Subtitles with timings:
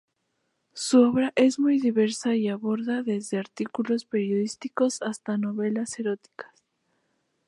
[0.73, 6.51] Su obra es muy diversa y aborda desde artículos periodísticos hasta novela erótica.